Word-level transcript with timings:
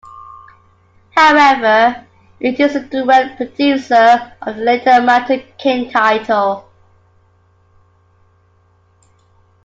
However, 1.15 2.07
it 2.39 2.59
is 2.59 2.75
a 2.75 2.79
direct 2.79 3.37
predecessor 3.37 4.33
of 4.41 4.55
the 4.55 4.63
later 4.63 4.99
Mountain 4.99 5.43
King 5.59 5.91
title. 5.91 6.67